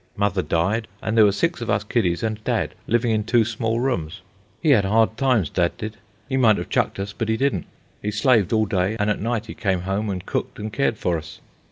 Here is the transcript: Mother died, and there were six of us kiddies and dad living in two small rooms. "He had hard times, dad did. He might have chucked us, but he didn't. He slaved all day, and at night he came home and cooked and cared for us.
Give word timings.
Mother 0.17 0.41
died, 0.41 0.87
and 0.99 1.15
there 1.15 1.25
were 1.25 1.31
six 1.31 1.61
of 1.61 1.69
us 1.69 1.83
kiddies 1.83 2.23
and 2.23 2.43
dad 2.43 2.73
living 2.87 3.11
in 3.11 3.23
two 3.23 3.45
small 3.45 3.79
rooms. 3.79 4.21
"He 4.59 4.71
had 4.71 4.83
hard 4.83 5.15
times, 5.15 5.47
dad 5.51 5.77
did. 5.77 5.97
He 6.27 6.37
might 6.37 6.57
have 6.57 6.69
chucked 6.69 6.97
us, 6.97 7.13
but 7.13 7.29
he 7.29 7.37
didn't. 7.37 7.67
He 8.01 8.09
slaved 8.09 8.51
all 8.51 8.65
day, 8.65 8.95
and 8.99 9.11
at 9.11 9.21
night 9.21 9.45
he 9.45 9.53
came 9.53 9.81
home 9.81 10.09
and 10.09 10.25
cooked 10.25 10.57
and 10.57 10.73
cared 10.73 10.97
for 10.97 11.19
us. 11.19 11.39